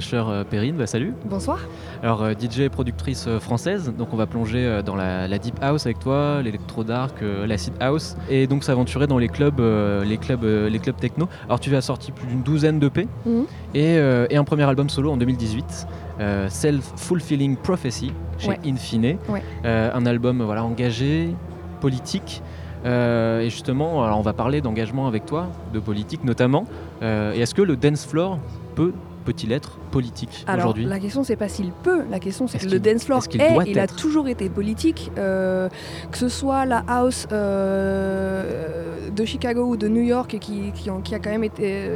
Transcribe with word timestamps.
fraîcheur 0.00 0.28
euh, 0.28 0.44
Perrine, 0.44 0.76
bah, 0.76 0.86
salut. 0.86 1.12
Bonsoir. 1.28 1.58
Alors 2.04 2.22
euh, 2.22 2.32
DJ 2.32 2.60
et 2.60 2.68
productrice 2.68 3.24
euh, 3.26 3.40
française, 3.40 3.92
donc 3.98 4.12
on 4.12 4.16
va 4.16 4.26
plonger 4.26 4.80
dans 4.86 4.94
la, 4.94 5.26
la 5.26 5.38
deep 5.38 5.56
house 5.60 5.86
avec 5.86 5.98
toi, 5.98 6.40
l'électro 6.40 6.84
dark, 6.84 7.16
l'acid 7.46 7.72
house, 7.80 8.16
et 8.30 8.46
donc 8.46 8.62
s'aventurer 8.62 9.06
dans 9.08 9.18
les 9.18 9.26
clubs, 9.28 9.60
les 10.04 10.16
clubs, 10.18 10.44
les 10.44 10.78
clubs 10.78 10.96
techno. 10.96 11.28
Alors 11.46 11.58
tu 11.58 11.74
as 11.74 11.80
sorti 11.80 12.12
plus 12.12 12.26
d'une 12.28 12.42
douzaine 12.42 12.78
d'EP 12.78 13.08
Mhm. 13.26 13.44
et, 13.74 13.94
et 14.30 14.36
un 14.36 14.44
premier 14.44 14.62
album 14.64 14.88
solo 14.88 15.10
en 15.10 15.16
2018, 15.16 15.86
euh, 16.20 16.48
Self 16.48 16.92
Fulfilling 16.96 17.56
Prophecy 17.56 18.12
chez 18.38 18.48
Ouais. 18.50 18.58
Infine, 18.66 19.16
Ouais. 19.28 19.42
Euh, 19.64 19.90
un 19.92 20.06
album 20.06 20.42
voilà 20.42 20.64
engagé, 20.64 21.34
politique. 21.80 22.42
Euh, 22.86 23.40
et 23.40 23.50
justement, 23.50 24.04
alors 24.04 24.18
on 24.18 24.22
va 24.22 24.32
parler 24.32 24.60
d'engagement 24.60 25.08
avec 25.08 25.26
toi, 25.26 25.48
de 25.74 25.80
politique 25.80 26.22
notamment. 26.24 26.64
Et 27.02 27.40
est-ce 27.40 27.54
que 27.54 27.62
le 27.62 27.76
dance 27.76 28.06
floor 28.06 28.38
peut 28.76 28.92
peut-il 29.28 29.52
être 29.52 29.72
politique 29.90 30.44
Alors, 30.46 30.66
aujourd'hui? 30.66 30.86
la 30.86 30.98
question, 30.98 31.22
c'est 31.22 31.36
pas 31.36 31.48
s'il 31.48 31.70
peut, 31.70 32.02
la 32.10 32.18
question, 32.18 32.46
c'est 32.46 32.58
que 32.58 32.66
le 32.66 32.80
dance 32.80 33.04
floor 33.04 33.18
est-ce 33.18 33.28
qu'il 33.28 33.42
est, 33.42 33.56
il 33.66 33.78
a 33.78 33.86
toujours 33.86 34.26
été 34.28 34.48
politique, 34.48 35.10
euh, 35.18 35.68
que 36.10 36.16
ce 36.18 36.28
soit 36.30 36.64
la 36.64 36.82
house 36.88 37.26
euh, 37.32 39.10
de 39.10 39.24
Chicago 39.26 39.64
ou 39.66 39.76
de 39.76 39.88
New 39.88 40.02
York, 40.02 40.38
qui, 40.40 40.72
qui, 40.72 41.14
a 41.14 41.18
quand 41.18 41.30
même 41.30 41.44
été. 41.44 41.90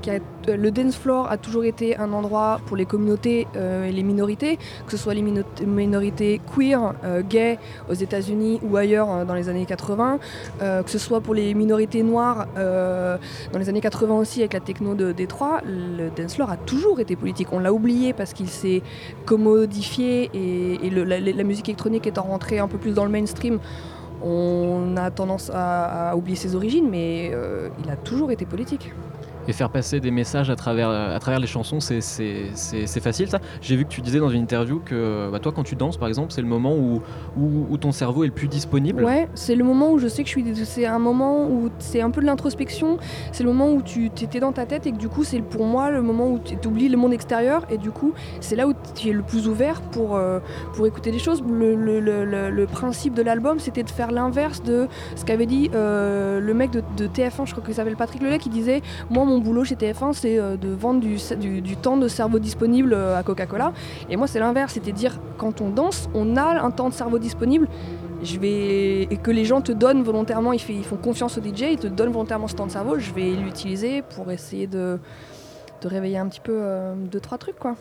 qui 0.00 0.10
a- 0.10 0.14
euh, 0.14 0.18
le 0.46 0.70
dance 0.70 0.96
floor 0.96 1.30
a 1.30 1.36
toujours 1.36 1.64
été 1.64 1.96
un 1.96 2.12
endroit 2.12 2.60
pour 2.66 2.76
les 2.76 2.86
communautés 2.86 3.46
euh, 3.56 3.86
et 3.86 3.92
les 3.92 4.02
minorités, 4.02 4.58
que 4.86 4.92
ce 4.92 4.96
soit 4.96 5.14
les 5.14 5.22
mino- 5.22 5.42
minorités 5.66 6.40
queer, 6.54 6.94
euh, 7.04 7.22
gays 7.22 7.58
aux 7.90 7.94
États-Unis 7.94 8.60
ou 8.62 8.76
ailleurs 8.76 9.10
euh, 9.10 9.24
dans 9.24 9.34
les 9.34 9.48
années 9.48 9.66
80, 9.66 10.18
euh, 10.62 10.82
que 10.82 10.90
ce 10.90 10.98
soit 10.98 11.20
pour 11.20 11.34
les 11.34 11.54
minorités 11.54 12.02
noires 12.02 12.46
euh, 12.56 13.16
dans 13.52 13.58
les 13.58 13.68
années 13.68 13.80
80 13.80 14.14
aussi 14.14 14.40
avec 14.40 14.52
la 14.52 14.60
techno 14.60 14.94
de 14.94 15.12
Détroit, 15.12 15.60
le 15.64 16.10
dance 16.10 16.34
floor 16.34 16.50
a 16.50 16.56
toujours 16.56 17.00
été 17.00 17.16
politique. 17.16 17.48
On 17.52 17.58
l'a 17.58 17.72
oublié 17.72 18.12
parce 18.12 18.32
qu'il 18.32 18.48
s'est 18.48 18.82
commodifié 19.24 20.30
et, 20.34 20.90
la, 20.90 21.44
musique 21.44 21.68
électronique 21.68 22.06
étant 22.06 22.22
rentrée 22.22 22.58
un 22.58 22.68
peu 22.68 22.78
plus 22.78 22.92
dans 22.92 23.04
le 23.04 23.10
mainstream, 23.10 23.58
on 24.22 24.96
a 24.96 25.10
tendance 25.10 25.50
à, 25.52 26.14
oublier 26.16 26.36
ses 26.36 26.54
origines, 26.54 26.88
mais 26.90 27.30
euh, 27.32 27.68
il 27.84 27.90
a 27.90 27.96
toujours 27.96 28.30
été 28.30 28.44
politique. 28.44 28.92
Et 29.48 29.52
faire 29.52 29.70
passer 29.70 30.00
des 30.00 30.10
messages 30.10 30.50
à 30.50 30.56
travers, 30.56 30.90
à 30.90 31.18
travers 31.18 31.40
les 31.40 31.46
chansons, 31.46 31.80
c'est- 31.80 32.00
facile 33.00 33.28
ça. 33.28 33.40
J'ai 33.60 33.76
vu 33.76 33.84
que 33.84 33.90
tu 33.90 34.00
disais 34.00 34.18
dans 34.18 34.30
une 34.30 34.42
interview 34.42 34.80
que 34.84 35.30
bah, 35.30 35.38
toi, 35.38 35.52
quand 35.54 35.62
tu 35.62 35.76
danses 35.76 35.96
par 35.96 36.08
exemple, 36.08 36.32
c'est 36.32 36.40
le 36.40 36.48
moment 36.48 36.74
où, 36.74 37.02
où, 37.36 37.76
ton 37.76 37.92
cerveau 37.92 38.24
est 38.24 38.28
le 38.28 38.32
plus 38.32 38.48
disponible. 38.48 39.04
Ouais, 39.04 39.28
c'est 39.34 39.54
le 39.54 39.64
moment 39.64 39.92
où 39.92 39.98
je 39.98 40.08
sais 40.08 40.22
que 40.22 40.28
je 40.28 40.40
suis. 40.40 40.64
C'est 40.64 40.86
un 40.86 40.98
moment 40.98 41.46
où 41.46 41.68
c'est 41.78 42.00
un 42.00 42.10
peu 42.10 42.20
de 42.20 42.26
l'introspection. 42.26 42.98
C'est 43.32 43.44
le 43.44 43.50
moment 43.50 43.70
où 43.70 43.82
tu 43.82 44.06
étais 44.06 44.40
dans 44.40 44.52
ta 44.52 44.66
tête 44.66 44.86
et 44.86 44.92
que 44.92 44.96
du 44.96 45.08
coup, 45.08 45.24
c'est 45.24 45.40
pour 45.40 45.66
moi 45.66 45.90
le 45.90 46.02
moment 46.02 46.28
où 46.30 46.38
tu 46.38 46.56
oublies 46.66 46.88
le 46.88 46.96
monde 46.96 47.12
extérieur 47.12 47.64
et 47.70 47.78
du 47.78 47.90
coup, 47.90 48.12
c'est 48.40 48.56
là 48.56 48.66
où 48.66 48.72
tu 48.94 49.10
es 49.10 49.12
le 49.12 49.22
plus 49.22 49.48
ouvert 49.48 49.80
pour, 49.80 50.16
euh, 50.16 50.40
pour 50.74 50.86
écouter 50.86 51.10
des 51.10 51.18
choses. 51.18 51.42
Le, 51.46 52.66
principe 52.66 53.14
de 53.14 53.22
l'album, 53.22 53.58
c'était 53.58 53.84
de 53.84 53.90
faire 53.90 54.10
l'inverse 54.10 54.62
de 54.62 54.88
ce 55.14 55.24
qu'avait 55.24 55.46
dit 55.46 55.70
euh, 55.74 56.40
le 56.40 56.52
mec 56.52 56.70
de, 56.70 56.82
de 56.96 57.06
TF1, 57.06 57.46
je 57.46 57.52
crois 57.52 57.64
qu'il 57.64 57.74
s'appelle 57.74 57.96
Patrick 57.96 58.22
Lelay, 58.22 58.38
qui 58.38 58.48
disait 58.48 58.82
Moi, 59.08 59.24
mon 59.24 59.35
boulot 59.40 59.64
chez 59.64 59.74
TF1, 59.74 60.12
c'est 60.12 60.38
euh, 60.38 60.56
de 60.56 60.68
vendre 60.68 61.00
du, 61.00 61.76
temps 61.76 61.96
de 61.96 62.08
cerveau 62.08 62.38
disponible 62.38 62.92
euh, 62.92 63.18
à 63.18 63.22
Coca-Cola. 63.22 63.72
Et 64.10 64.16
moi, 64.16 64.26
c'est 64.26 64.38
l'inverse, 64.38 64.74
c'était 64.74 64.92
dire 64.92 65.18
quand 65.38 65.60
on 65.60 65.70
danse, 65.70 66.08
on 66.14 66.36
a 66.36 66.62
un 66.62 66.70
temps 66.70 66.88
de 66.88 66.94
cerveau 66.94 67.18
disponible 67.18 67.68
je 68.22 68.38
vais 68.38 69.02
et 69.02 69.18
que 69.18 69.30
les 69.30 69.44
gens 69.44 69.60
te 69.60 69.72
donnent 69.72 70.02
volontairement, 70.02 70.54
ils, 70.54 70.58
font 70.58 70.96
confiance 70.96 71.36
au 71.36 71.42
DJ, 71.42 71.62
ils 71.72 71.78
te 71.78 71.86
donnent 71.86 72.12
volontairement 72.12 72.48
ce 72.48 72.54
temps 72.54 72.66
de 72.66 72.70
cerveau, 72.70 72.98
je 72.98 73.12
vais 73.12 73.32
l'utiliser 73.32 74.00
pour 74.00 74.32
essayer 74.32 74.66
de, 74.66 74.98
de 75.82 75.88
réveiller 75.88 76.16
un 76.16 76.26
petit 76.26 76.40
peu 76.40 76.54
euh, 76.56 76.94
deux 76.94 77.20
trois 77.20 77.36
trucs 77.36 77.58
quoi. 77.58 77.76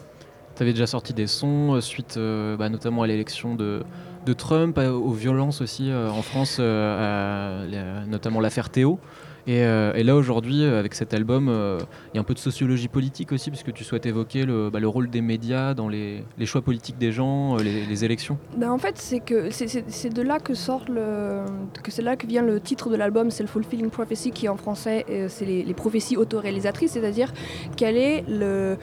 Tu 0.58 0.62
avais 0.62 0.74
déjà 0.74 0.88
sorti 0.88 1.14
des 1.14 1.28
sons 1.28 1.80
suite 1.80 2.20
bah, 2.20 2.68
notamment 2.68 3.04
à 3.04 3.08
l'élection 3.08 3.56
de, 3.56 3.84
de 4.26 4.34
Trump, 4.34 4.78
aux 4.78 5.12
violences 5.12 5.62
aussi 5.62 5.90
en 5.94 6.22
France, 6.22 6.60
notamment 6.60 8.42
l'affaire 8.42 8.70
Théo. 8.70 9.00
Et, 9.48 9.64
euh, 9.64 9.94
et 9.94 10.04
là 10.04 10.16
aujourd'hui, 10.16 10.64
euh, 10.64 10.80
avec 10.80 10.96
cet 10.96 11.14
album, 11.14 11.50
euh, 11.50 11.78
il 12.14 12.18
y 12.18 12.20
a 12.20 12.22
un 12.22 12.24
peu 12.24 12.34
de 12.34 12.40
sociologie 12.40 12.88
politique 12.88 13.32
aussi, 13.32 13.52
puisque 13.52 13.72
tu 13.74 13.84
souhaites 13.84 14.08
évoquer 14.08 14.44
le, 14.46 14.72
bah, 14.72 14.80
le 14.80 14.88
rôle 14.88 15.10
des 15.10 15.22
médias 15.22 15.76
dans 15.76 15.88
les, 15.88 16.24
choix 16.46 16.62
politiques 16.62 16.98
des 16.98 17.12
gens, 17.12 17.58
les, 17.58 18.06
élections. 18.06 18.38
Ben, 18.58 18.72
en 18.72 18.78
fait, 18.78 18.98
c'est 18.98 19.20
que 19.20 19.50
c'est- 19.52 20.10
de 20.10 20.22
là 20.22 20.40
que 20.40 20.54
sort 20.54 20.86
le 20.88 21.42
que 21.82 21.92
c'est 21.92 22.02
là 22.02 22.16
que 22.16 22.28
vient 22.28 22.42
le 22.44 22.60
titre 22.60 22.90
de 22.90 22.96
l'album, 22.96 23.32
c'est 23.32 23.42
le 23.44 23.50
Fulfilling 23.50 23.90
Prophecy 23.90 24.32
qui 24.32 24.48
en 24.48 24.58
français 24.58 25.06
c'est 25.30 25.46
les, 25.46 25.74
prophéties 25.74 26.18
autoréalisatrices, 26.18 26.92
c'est-à-dire 26.92 27.34
quel 27.76 27.98
est 27.98 28.24
le, 28.28 28.78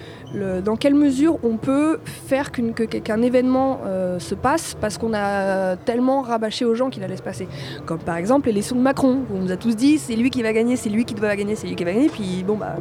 dans 0.60 0.76
quelle 0.76 0.94
mesure 0.94 1.38
on 1.42 1.56
peut 1.56 1.98
faire 2.04 2.50
qu'un 2.50 3.22
événement 3.22 3.80
se 4.18 4.34
passe 4.34 4.76
parce 4.80 4.98
qu'on 4.98 5.14
a 5.14 5.76
tellement 5.76 6.22
rabâché 6.22 6.64
aux 6.64 6.74
gens 6.74 6.90
qu'il 6.90 7.04
allait 7.04 7.16
se 7.16 7.22
passer. 7.22 7.46
Comme 7.86 8.00
par 8.00 8.16
exemple 8.16 8.48
l'élection 8.48 8.76
de 8.76 8.82
Macron, 8.82 9.20
où 9.30 9.36
on 9.36 9.42
nous 9.42 9.52
a 9.52 9.56
tous 9.56 9.76
dit 9.76 9.98
c'est 9.98 10.16
lui 10.16 10.30
qui 10.30 10.42
va 10.42 10.51
gagner, 10.52 10.76
c'est 10.76 10.90
lui 10.90 11.04
qui 11.04 11.14
doit 11.14 11.34
gagner, 11.36 11.54
c'est 11.56 11.66
lui 11.66 11.74
qui 11.76 11.84
va 11.84 11.92
gagner, 11.92 12.08
puis 12.08 12.44
bon 12.46 12.56
bah 12.56 12.76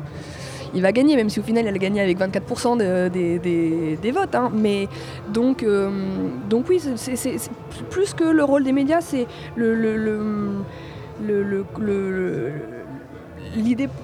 il 0.74 0.82
va 0.82 0.92
gagner, 0.94 1.18
même 1.18 1.30
si 1.30 1.40
au 1.42 1.44
final 1.44 1.68
elle 1.68 1.76
a 1.76 1.78
gagné 1.78 2.00
avec 2.02 2.18
24% 2.18 2.78
de- 2.78 3.10
des, 3.10 4.12
votes. 4.12 4.34
hein. 4.36 4.50
Mais 4.54 4.88
donc, 5.28 5.64
euh, 5.64 5.90
donc 6.50 6.66
oui, 6.70 6.80
c'est- 6.96 7.50
plus 7.90 8.14
que 8.14 8.24
le 8.24 8.44
rôle 8.44 8.64
des 8.64 8.72
médias, 8.72 9.02
c'est 9.02 9.28
le, 9.58 9.76
le- 9.76 9.98
le- 9.98 10.64
le- 11.26 12.52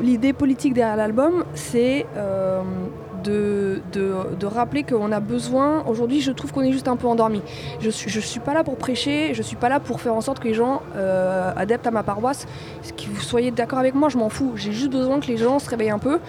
l'idée 0.02 0.34
politique 0.34 0.74
derrière 0.74 0.98
l'album, 0.98 1.46
c'est 1.54 2.06
euh, 2.18 2.62
de, 3.28 4.46
rappeler 4.46 4.84
qu'on 4.84 5.12
a 5.12 5.20
besoin. 5.20 5.84
Aujourd'hui, 5.88 6.22
je 6.22 6.32
trouve 6.32 6.52
qu'on 6.52 6.62
est 6.62 6.72
juste 6.72 6.88
un 6.88 6.96
peu 6.96 7.08
endormi. 7.08 7.42
Je 7.80 7.90
suis, 7.90 8.10
je 8.10 8.20
suis 8.20 8.40
pas 8.40 8.54
là 8.54 8.64
pour 8.64 8.78
prêcher, 8.78 9.34
je 9.34 9.42
suis 9.42 9.56
pas 9.56 9.70
là 9.70 9.80
pour 9.80 10.02
faire 10.02 10.14
en 10.14 10.22
sorte 10.22 10.40
que 10.40 10.48
les 10.48 10.54
gens 10.54 10.82
euh, 10.96 11.52
à 11.56 11.92
ma 11.92 12.04
paroisse, 12.04 12.48
que 12.98 13.10
vous 13.10 13.22
soyez 13.22 13.52
d'accord 13.52 13.80
avec 13.80 13.94
moi, 13.94 14.10
je 14.10 14.18
m'en 14.18 14.30
fous. 14.30 14.54
J'ai 14.56 14.72
juste 14.72 14.92
besoin 14.92 15.20
que 15.20 15.28
les 15.28 15.38
gens 15.38 15.60
se 15.60 15.70
réveillent 15.70 15.92
un 15.92 16.00
peu. 16.00 16.20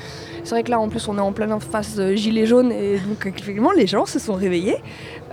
C'est 0.45 0.51
vrai 0.51 0.63
que 0.63 0.71
là, 0.71 0.81
en 0.81 0.89
plus, 0.89 1.09
on 1.09 1.17
est 1.19 1.21
en 1.21 1.33
pleine 1.33 1.59
phase 1.61 1.99
euh, 1.99 2.15
gilet 2.17 2.47
jaune 2.47 2.73
et 2.73 2.99
donc 2.99 3.27
effectivement, 3.27 3.73
les 3.73 3.87
gens 3.87 4.07
se 4.07 4.19
sont 4.19 4.35
réveillés. 4.35 4.77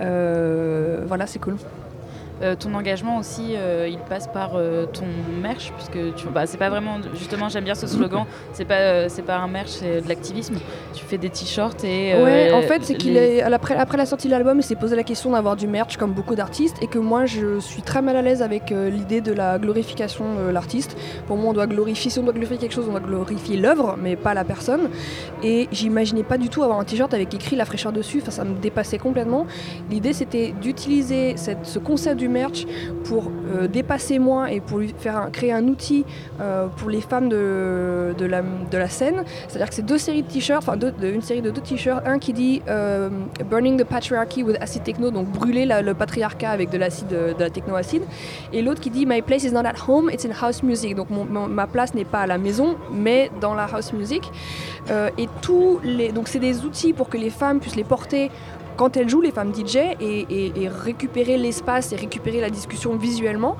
Euh, 0.00 1.04
voilà, 1.06 1.26
c'est 1.26 1.38
cool. 1.38 1.56
Euh, 2.42 2.54
ton 2.54 2.74
engagement 2.74 3.16
aussi, 3.16 3.54
euh, 3.56 3.88
il 3.90 3.98
passe 3.98 4.26
par 4.28 4.56
euh, 4.56 4.84
ton 4.84 5.06
merch, 5.40 5.72
puisque 5.74 6.14
tu, 6.16 6.26
bah, 6.28 6.44
c'est 6.46 6.58
pas 6.58 6.68
vraiment, 6.68 6.98
justement, 7.14 7.48
j'aime 7.48 7.64
bien 7.64 7.74
ce 7.74 7.86
slogan. 7.86 8.24
C'est 8.52 8.66
pas, 8.66 9.08
c'est 9.08 9.22
pas 9.22 9.36
un 9.38 9.46
merch, 9.48 9.68
c'est 9.70 10.02
de 10.02 10.08
l'activisme. 10.08 10.56
Tu 10.92 11.02
fais 11.04 11.16
des 11.16 11.30
t-shirts 11.30 11.82
et. 11.84 12.12
ouais, 12.22 12.52
en 12.52 12.60
fait, 12.62 12.84
c'est 12.84 12.94
qu'il 12.94 13.14
les- 13.14 13.36
est 13.38 13.42
après, 13.42 13.74
après 13.76 13.96
la 13.96 14.04
sortie 14.04 14.26
de 14.28 14.32
l'album, 14.32 14.58
il 14.58 14.62
s'est 14.62 14.74
posé 14.76 14.94
la 14.96 15.02
question 15.02 15.30
d'avoir 15.30 15.56
du 15.56 15.66
merch 15.66 15.96
comme 15.96 16.12
beaucoup 16.12 16.34
d'artistes 16.34 16.76
et 16.82 16.88
que 16.88 16.98
moi, 16.98 17.24
je 17.24 17.58
suis 17.58 17.80
très 17.80 18.02
mal 18.02 18.16
à 18.16 18.22
l'aise 18.22 18.42
avec 18.42 18.70
l'idée 18.70 19.22
de 19.22 19.32
la 19.32 19.58
glorification 19.58 20.24
de 20.46 20.50
l'artiste. 20.50 20.96
Pour 21.26 21.36
moi, 21.38 21.50
on 21.50 21.54
doit 21.54 21.66
glorifier, 21.66 22.10
si 22.10 22.18
on 22.18 22.22
doit 22.22 22.32
glorifier 22.34 22.58
quelque 22.58 22.74
chose, 22.74 22.84
on 22.88 22.92
doit 22.92 23.00
glorifier 23.00 23.56
l'œuvre, 23.56 23.96
mais 23.98 24.14
pas 24.14 24.34
la 24.34 24.44
personne. 24.44 24.90
Et 25.42 25.68
j'imaginais 25.72 26.22
pas 26.22 26.36
du 26.36 26.50
tout 26.50 26.62
avoir 26.62 26.78
un 26.80 26.84
t-shirt 26.84 27.14
avec 27.14 27.32
écrit 27.32 27.56
la 27.56 27.64
fraîcheur 27.64 27.92
dessus. 27.92 28.18
Enfin, 28.20 28.30
ça 28.30 28.44
me 28.44 28.54
dépassait 28.58 28.98
complètement. 28.98 29.46
L'idée, 29.90 30.12
c'était 30.12 30.52
d'utiliser 30.60 31.38
cette- 31.38 31.64
ce 31.64 31.78
concept 31.78 32.16
du 32.18 32.25
merch 32.28 32.66
pour 33.04 33.30
euh, 33.54 33.68
dépasser 33.68 34.18
moi 34.18 34.50
et 34.52 34.60
pour 34.60 34.78
lui 34.78 34.94
faire 34.98 35.28
créer 35.32 35.52
un 35.52 35.66
outil 35.68 36.04
euh, 36.40 36.66
pour 36.76 36.90
les 36.90 37.00
femmes 37.00 37.28
de, 37.28 38.14
de, 38.18 38.24
la, 38.26 38.42
de 38.42 38.78
la 38.78 38.88
scène. 38.88 39.24
C'est-à-dire 39.48 39.68
que 39.68 39.74
c'est 39.74 39.82
deux 39.86 39.98
séries 39.98 40.22
de 40.22 40.28
t-shirts, 40.28 40.62
enfin 40.62 40.76
deux- 40.76 40.92
de- 40.92 41.08
une 41.08 41.22
série 41.22 41.42
de 41.42 41.50
deux 41.50 41.60
t-shirts, 41.60 42.02
un 42.06 42.18
qui 42.18 42.32
dit 42.32 42.62
euh, 42.68 43.08
Burning 43.50 43.78
the 43.78 43.84
Patriarchy 43.84 44.42
with 44.42 44.56
Acid 44.60 44.82
Techno, 44.82 45.10
donc 45.10 45.28
brûler 45.28 45.66
le 45.66 45.94
patriarcat 45.94 46.50
avec 46.50 46.70
de 46.70 46.78
l'acide, 46.78 47.08
de 47.08 47.34
la 47.38 47.50
techno-acide, 47.50 48.02
et 48.52 48.62
l'autre 48.62 48.80
qui 48.80 48.90
dit 48.90 49.06
My 49.06 49.22
place 49.22 49.44
is 49.44 49.52
not 49.52 49.66
at 49.66 49.74
home, 49.86 50.10
it's 50.12 50.24
in 50.24 50.30
house 50.40 50.62
music. 50.62 50.94
Donc 50.94 51.08
ma 51.10 51.66
place 51.66 51.94
n'est 51.94 52.04
pas 52.04 52.20
à 52.20 52.26
la 52.26 52.38
maison, 52.38 52.76
mais 52.92 53.30
dans 53.40 53.54
la 53.54 53.64
house 53.64 53.92
music. 53.92 54.30
Et 55.18 55.28
tous 55.42 55.80
les, 55.82 56.12
donc 56.12 56.28
c'est 56.28 56.38
des 56.38 56.64
outils 56.64 56.92
pour 56.92 57.08
que 57.08 57.16
les 57.16 57.30
femmes 57.30 57.60
puissent 57.60 57.76
les 57.76 57.84
porter 57.84 58.30
quand 58.76 58.96
elles 58.96 59.08
jouent, 59.08 59.20
les 59.20 59.30
femmes 59.30 59.52
DJ, 59.54 59.76
et, 60.00 60.52
récupérer 60.84 61.36
l'espace 61.36 61.92
et 61.92 61.96
récupérer 61.96 62.40
la 62.40 62.50
discussion 62.50 62.96
visuellement 62.96 63.56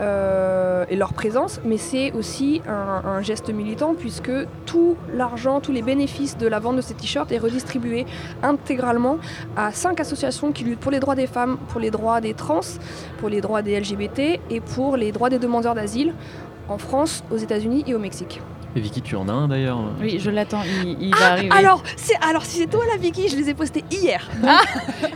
euh, 0.00 0.84
et 0.88 0.96
leur 0.96 1.12
présence, 1.12 1.60
mais 1.64 1.76
c'est 1.76 2.12
aussi 2.12 2.62
un, 2.66 3.08
un 3.08 3.22
geste 3.22 3.50
militant 3.50 3.94
puisque 3.94 4.32
tout 4.64 4.96
l'argent, 5.14 5.60
tous 5.60 5.72
les 5.72 5.82
bénéfices 5.82 6.36
de 6.36 6.46
la 6.46 6.58
vente 6.58 6.76
de 6.76 6.80
ces 6.80 6.94
t-shirts 6.94 7.30
est 7.32 7.38
redistribué 7.38 8.06
intégralement 8.42 9.18
à 9.56 9.72
cinq 9.72 10.00
associations 10.00 10.52
qui 10.52 10.64
luttent 10.64 10.80
pour 10.80 10.92
les 10.92 11.00
droits 11.00 11.14
des 11.14 11.26
femmes, 11.26 11.58
pour 11.68 11.80
les 11.80 11.90
droits 11.90 12.20
des 12.20 12.34
trans, 12.34 12.60
pour 13.18 13.28
les 13.28 13.40
droits 13.40 13.62
des 13.62 13.78
LGBT 13.78 14.40
et 14.50 14.60
pour 14.60 14.96
les 14.96 15.12
droits 15.12 15.30
des 15.30 15.38
demandeurs 15.38 15.74
d'asile 15.74 16.14
en 16.68 16.78
France, 16.78 17.22
aux 17.30 17.36
États-Unis 17.36 17.84
et 17.86 17.94
au 17.94 17.98
Mexique. 17.98 18.40
Et 18.76 18.80
Vicky, 18.80 19.00
tu 19.00 19.16
en 19.16 19.28
as 19.28 19.32
un 19.32 19.48
d'ailleurs 19.48 19.78
Oui, 20.00 20.18
je 20.20 20.30
l'attends, 20.30 20.60
il, 20.84 20.96
il 21.00 21.14
va 21.16 21.32
arriver. 21.32 21.48
Alors, 21.56 21.82
c'est 21.96 22.14
alors 22.22 22.44
si 22.44 22.58
c'est 22.58 22.66
toi 22.66 22.82
la 22.92 22.98
Vicky, 22.98 23.28
je 23.28 23.36
les 23.36 23.48
ai 23.48 23.54
postés 23.54 23.82
hier. 23.90 24.28
Ah. 24.46 24.58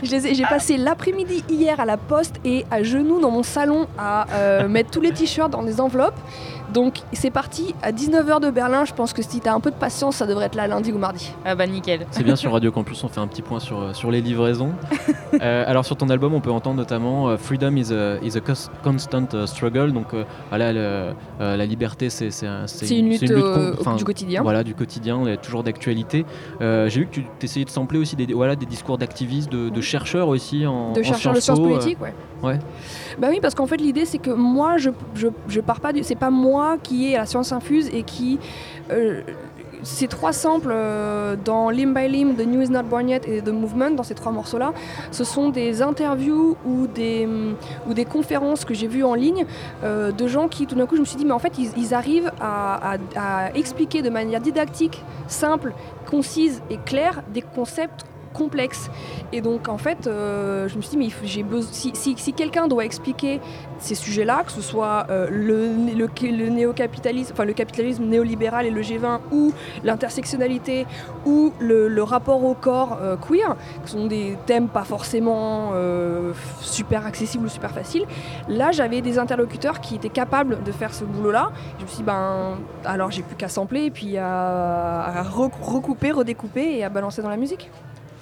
Je 0.01 0.09
les 0.11 0.27
ai- 0.27 0.33
j'ai 0.35 0.43
passé 0.45 0.77
l'après-midi 0.77 1.43
hier 1.49 1.79
à 1.79 1.85
la 1.85 1.97
poste 1.97 2.37
et 2.43 2.65
à 2.71 2.81
genoux 2.81 3.21
dans 3.21 3.29
mon 3.31 3.43
salon 3.43 3.87
à 3.99 4.25
euh, 4.33 4.67
mettre 4.67 4.89
tous 4.89 5.01
les 5.01 5.11
t-shirts 5.11 5.51
dans 5.51 5.61
des 5.63 5.79
enveloppes. 5.79 6.19
Donc 6.73 6.99
c'est 7.11 7.31
parti 7.31 7.75
à 7.83 7.91
19h 7.91 8.39
de 8.39 8.49
Berlin. 8.49 8.85
Je 8.85 8.93
pense 8.93 9.11
que 9.11 9.21
si 9.21 9.41
t'as 9.41 9.53
un 9.53 9.59
peu 9.59 9.71
de 9.71 9.75
patience, 9.75 10.15
ça 10.15 10.25
devrait 10.25 10.45
être 10.45 10.55
là 10.55 10.67
lundi 10.67 10.91
ou 10.93 10.97
mardi. 10.97 11.29
Ah 11.43 11.53
bah 11.53 11.67
nickel. 11.67 12.07
C'est 12.11 12.23
bien 12.23 12.37
sur 12.37 12.53
Radio 12.53 12.71
Campus, 12.71 13.03
on 13.03 13.09
fait 13.09 13.19
un 13.19 13.27
petit 13.27 13.41
point 13.41 13.59
sur, 13.59 13.81
euh, 13.81 13.93
sur 13.93 14.09
les 14.11 14.21
livraisons. 14.21 14.73
Euh, 15.41 15.63
alors 15.65 15.85
sur 15.85 15.95
ton 15.95 16.09
album, 16.09 16.33
on 16.33 16.41
peut 16.41 16.51
entendre 16.51 16.75
notamment 16.75 17.29
euh, 17.29 17.37
Freedom 17.37 17.73
is 17.77 17.93
a, 17.93 18.17
is 18.21 18.35
a 18.35 18.41
cons- 18.41 18.69
constant 18.83 19.23
uh, 19.33 19.47
struggle. 19.47 19.93
Donc 19.93 20.13
euh, 20.13 20.25
voilà, 20.49 20.73
le- 20.73 21.13
euh, 21.39 21.55
la 21.55 21.65
liberté, 21.65 22.09
c'est 22.09 22.31
c'est 22.31 22.47
un- 22.47 22.67
C'est 22.67 22.99
une 22.99 23.09
lutte, 23.09 23.21
euh, 23.57 23.95
du 23.97 24.03
quotidien. 24.03 24.41
Voilà, 24.43 24.63
du 24.63 24.73
quotidien, 24.75 25.25
est 25.27 25.37
toujours 25.37 25.63
d'actualité. 25.63 26.25
Euh, 26.61 26.89
J'ai 26.89 27.01
vu 27.01 27.07
que 27.07 27.15
tu 27.15 27.25
essayais 27.41 27.65
de 27.65 27.69
sampler 27.69 27.99
aussi 27.99 28.15
des, 28.15 28.25
voilà, 28.33 28.55
des 28.55 28.65
discours 28.65 28.97
d'activistes, 28.97 29.51
de, 29.51 29.69
de 29.69 29.81
chercheurs 29.81 30.27
aussi 30.27 30.65
en 30.65 30.93
de 30.93 31.01
en 31.01 31.03
chercheurs 31.03 31.33
de 31.33 31.39
sciences 31.39 31.59
euh, 31.59 31.63
politiques, 31.63 32.01
ouais. 32.01 32.13
ouais. 32.43 32.59
Bah 33.19 33.27
oui, 33.29 33.39
parce 33.41 33.55
qu'en 33.55 33.67
fait 33.67 33.77
l'idée 33.77 34.05
c'est 34.05 34.17
que 34.17 34.31
moi 34.31 34.77
je, 34.77 34.89
je, 35.15 35.27
je 35.47 35.61
pars 35.61 35.79
pas 35.79 35.93
du. 35.93 36.03
C'est 36.03 36.15
pas 36.15 36.31
moi 36.31 36.77
qui 36.81 37.11
est 37.11 37.15
à 37.15 37.19
la 37.19 37.25
science 37.25 37.51
infuse 37.51 37.89
et 37.93 38.03
qui. 38.03 38.39
Ces 39.83 40.07
trois 40.07 40.33
samples 40.33 40.71
euh, 40.71 41.35
dans 41.35 41.69
Limb 41.69 41.93
by 41.93 42.07
Limb, 42.07 42.35
The 42.35 42.45
New 42.45 42.61
Is 42.61 42.69
Not 42.69 42.83
Born 42.83 43.09
Yet 43.09 43.21
et 43.27 43.41
The 43.41 43.49
Movement, 43.49 43.91
dans 43.91 44.03
ces 44.03 44.15
trois 44.15 44.31
morceaux-là, 44.31 44.73
ce 45.11 45.23
sont 45.23 45.49
des 45.49 45.81
interviews 45.81 46.57
ou 46.65 46.87
des, 46.87 47.25
hum, 47.25 47.55
ou 47.87 47.93
des 47.93 48.05
conférences 48.05 48.65
que 48.65 48.73
j'ai 48.73 48.87
vues 48.87 49.03
en 49.03 49.13
ligne 49.13 49.45
euh, 49.83 50.11
de 50.11 50.27
gens 50.27 50.47
qui 50.47 50.67
tout 50.67 50.75
d'un 50.75 50.85
coup 50.85 50.95
je 50.95 51.01
me 51.01 51.05
suis 51.05 51.17
dit 51.17 51.25
mais 51.25 51.31
en 51.31 51.39
fait 51.39 51.53
ils, 51.57 51.93
arrivent 51.93 52.31
à 52.39 52.97
expliquer 53.55 54.01
de 54.01 54.09
manière 54.09 54.39
didactique, 54.39 55.03
simple, 55.27 55.73
concise 56.09 56.61
et 56.69 56.77
claire 56.77 57.21
des 57.33 57.41
concepts 57.41 58.05
complexes. 58.33 58.89
Et 59.31 59.41
donc 59.41 59.67
en 59.69 59.77
fait, 59.77 60.07
euh, 60.07 60.67
je 60.67 60.75
me 60.77 60.81
suis 60.81 60.91
dit, 60.91 60.97
mais 60.97 61.09
j'ai 61.23 61.43
besoin, 61.43 61.69
si, 61.71 61.91
si- 61.95 62.33
quelqu'un 62.33 62.67
doit 62.67 62.85
expliquer 62.85 63.39
ces 63.79 63.95
sujets-là, 63.95 64.43
que 64.45 64.51
ce 64.51 64.61
soit 64.61 65.07
euh, 65.09 65.27
le, 65.29 65.67
le, 65.97 66.49
néo-capitalisme, 66.49 67.31
enfin 67.33 67.45
le 67.45 67.53
capitalisme 67.53 68.03
néolibéral 68.05 68.65
et 68.65 68.71
le 68.71 68.81
G20, 68.81 69.19
ou 69.31 69.53
l'intersectionnalité, 69.83 70.85
ou 71.25 71.51
le, 71.59 72.01
rapport 72.03 72.43
au 72.43 72.53
corps 72.53 72.97
euh, 73.01 73.15
queer, 73.17 73.55
qui 73.85 73.91
sont 73.91 74.07
des 74.07 74.37
thèmes 74.45 74.67
pas 74.67 74.83
forcément 74.83 75.71
super 76.61 77.05
accessibles 77.05 77.45
ou 77.45 77.49
super 77.49 77.71
faciles, 77.71 78.05
là 78.47 78.71
j'avais 78.71 79.01
des 79.01 79.19
interlocuteurs 79.19 79.79
qui 79.81 79.95
étaient 79.95 80.09
capables 80.09 80.63
de 80.63 80.71
faire 80.71 80.93
ce 80.93 81.03
boulot-là. 81.05 81.51
Je 81.79 81.83
me 81.83 81.87
suis 81.87 81.97
dit, 81.97 82.03
ben 82.03 82.57
alors 82.85 83.11
j'ai 83.11 83.21
plus 83.21 83.35
qu'à 83.35 83.47
sampler 83.49 83.85
et 83.85 83.91
puis 83.91 84.17
à, 84.17 85.01
à 85.03 85.23
rec- 85.23 85.51
recouper, 85.61 86.11
redécouper 86.11 86.77
et 86.77 86.83
à 86.83 86.89
balancer 86.89 87.21
dans 87.21 87.29
la 87.29 87.37
musique. 87.37 87.69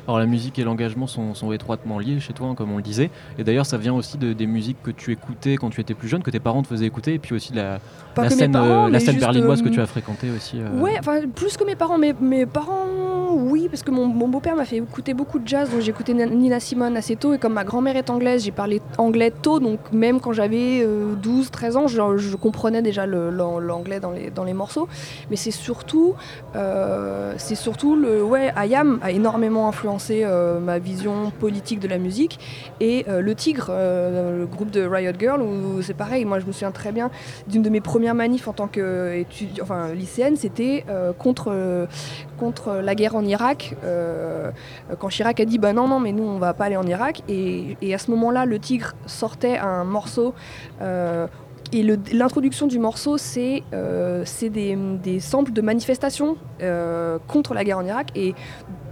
Alors 0.09 0.17
la 0.17 0.25
musique 0.25 0.57
et 0.57 0.63
l'engagement 0.63 1.05
sont, 1.05 1.35
sont 1.35 1.51
étroitement 1.51 1.99
liés 1.99 2.19
chez 2.19 2.33
toi, 2.33 2.47
hein, 2.47 2.55
comme 2.55 2.71
on 2.71 2.77
le 2.77 2.81
disait. 2.81 3.11
Et 3.37 3.43
d'ailleurs, 3.43 3.67
ça 3.67 3.77
vient 3.77 3.93
aussi 3.93 4.17
de, 4.17 4.33
des 4.33 4.47
musiques 4.47 4.81
que 4.81 4.89
tu 4.89 5.11
écoutais 5.11 5.55
quand 5.55 5.69
tu 5.69 5.81
étais 5.81 5.93
plus 5.93 6.07
jeune, 6.07 6.23
que 6.23 6.31
tes 6.31 6.39
parents 6.39 6.63
te 6.63 6.67
faisaient 6.67 6.87
écouter, 6.87 7.13
et 7.13 7.19
puis 7.19 7.35
aussi 7.35 7.51
de 7.51 7.57
la, 7.57 7.79
scène, 8.31 8.51
parents, 8.51 8.65
euh, 8.65 8.83
la 8.85 8.89
mais 8.89 8.99
scène 9.01 9.19
berlinoise 9.19 9.61
que 9.61 9.67
euh, 9.67 9.71
tu 9.71 9.79
as 9.79 9.85
fréquentée 9.85 10.31
aussi. 10.35 10.59
euh. 10.59 10.79
Ouais, 10.81 10.95
enfin 10.97 11.19
plus 11.35 11.57
que 11.57 11.63
mes 11.63 11.75
parents. 11.75 11.99
Mes, 11.99 12.13
mes 12.13 12.47
parents, 12.47 12.87
oui, 13.31 13.67
parce 13.69 13.83
que 13.83 13.91
mon, 13.91 14.07
beau-père 14.07 14.55
m'a 14.55 14.65
fait 14.65 14.77
écouter 14.77 15.13
beaucoup 15.13 15.39
de 15.39 15.47
jazz, 15.47 15.69
donc 15.69 15.81
j'ai 15.81 15.89
écouté 15.89 16.13
Na- 16.13 16.25
Nina 16.25 16.59
Simone 16.59 16.97
assez 16.97 17.15
tôt. 17.15 17.33
Et 17.33 17.37
comme 17.37 17.53
ma 17.53 17.63
grand-mère 17.63 17.95
est 17.95 18.09
anglaise, 18.09 18.43
j'ai 18.43 18.51
parlé 18.51 18.81
anglais 18.97 19.31
tôt, 19.31 19.59
donc 19.59 19.79
même 19.91 20.19
quand 20.19 20.33
j'avais 20.33 20.85
12, 21.21 21.51
13 21.51 21.77
ans, 21.77 21.87
je, 21.87 22.35
comprenais 22.35 22.81
déjà 22.81 23.05
l'anglais 23.05 23.99
dans 23.99 24.11
les, 24.11 24.29
dans 24.29 24.43
les 24.43 24.53
morceaux. 24.53 24.87
Mais 25.29 25.35
c'est 25.35 25.51
surtout, 25.51 26.15
euh, 26.55 27.33
c'est 27.37 27.55
surtout 27.55 27.95
le. 27.95 28.23
Ouais, 28.23 28.51
Ayam 28.55 28.99
a 29.01 29.11
énormément 29.11 29.67
influencé 29.67 30.21
euh, 30.23 30.59
ma 30.59 30.79
vision 30.79 31.31
politique 31.39 31.79
de 31.79 31.87
la 31.87 31.97
musique. 31.97 32.39
Et 32.79 33.05
euh, 33.07 33.21
Le 33.21 33.35
Tigre, 33.35 33.67
euh, 33.69 34.39
le 34.39 34.45
groupe 34.45 34.71
de 34.71 34.85
Riot 34.85 35.13
Girl, 35.19 35.41
où 35.41 35.81
c'est 35.81 35.93
pareil, 35.93 36.25
moi 36.25 36.39
je 36.39 36.45
me 36.45 36.51
souviens 36.51 36.71
très 36.71 36.91
bien 36.91 37.09
d'une 37.47 37.61
de 37.61 37.69
mes 37.69 37.81
premières 37.81 38.15
manifs 38.15 38.47
en 38.47 38.53
tant 38.53 38.67
qu'étudiante, 38.67 39.61
enfin 39.61 39.93
lycéenne, 39.93 40.35
c'était 40.35 40.85
euh, 40.89 41.13
contre, 41.13 41.51
euh, 41.51 41.85
contre 42.39 42.79
la 42.83 42.95
guerre 42.95 43.15
Irak. 43.25 43.75
euh, 43.83 44.51
quand 44.99 45.09
Chirac 45.09 45.39
a 45.39 45.45
dit 45.45 45.57
bah 45.57 45.73
non 45.73 45.87
non 45.87 45.99
mais 45.99 46.11
nous 46.11 46.23
on 46.23 46.37
va 46.39 46.53
pas 46.53 46.65
aller 46.65 46.77
en 46.77 46.87
Irak 46.87 47.21
et, 47.27 47.77
à 47.93 47.97
ce 47.97 48.11
moment-là 48.11 48.45
le 48.45 48.59
Tigre 48.59 48.93
sortait 49.05 49.57
un 49.57 49.83
morceau. 49.83 50.33
euh, 50.81 51.27
et 51.71 51.83
l'introduction 52.13 52.65
du 52.65 52.79
morceau, 52.79 53.19
c'est 53.19 53.61
euh, 53.73 54.25
des, 54.41 54.75
des 54.75 55.19
samples 55.19 55.51
de 55.51 55.61
manifestations 55.61 56.35
euh, 56.61 57.19
contre 57.27 57.53
la 57.53 57.63
guerre 57.63 57.77
en 57.77 57.85
Irak. 57.85 58.07
Et 58.15 58.33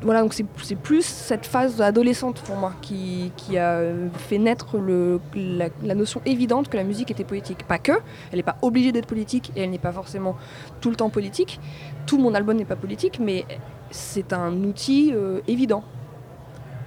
voilà, 0.04 0.22
donc 0.22 0.36
c'est 0.36 0.76
plus 0.76 1.04
cette 1.04 1.48
phase 1.48 1.82
adolescente 1.82 2.42
pour 2.42 2.56
moi 2.56 2.74
qui, 2.84 3.32
qui 3.36 3.58
a 3.58 3.82
fait 4.18 4.38
naître 4.38 4.78
le, 4.78 5.20
la, 5.34 5.70
la 5.82 5.96
notion 5.96 6.22
évidente 6.28 6.70
que 6.70 6.78
la 6.78 6.84
musique 6.84 7.10
était 7.10 7.24
politique. 7.24 7.64
Pas 7.64 7.80
que, 7.80 7.94
elle 8.32 8.38
n'est 8.38 8.44
pas 8.44 8.58
obligée 8.62 8.92
d'être 8.92 9.08
politique 9.08 9.52
et 9.56 9.62
elle 9.64 9.72
n'est 9.72 9.80
pas 9.80 9.92
forcément 9.92 10.36
tout 10.80 10.92
le 10.92 10.96
temps 10.96 11.10
politique. 11.10 11.60
Tout 12.06 12.20
mon 12.20 12.36
album 12.36 12.58
n'est 12.58 12.66
pas 12.66 12.76
politique, 12.76 13.20
mais 13.20 13.46
c'est 13.92 14.34
un 14.34 14.54
outil 14.63 15.12
euh, 15.16 15.39
évident. 15.48 15.84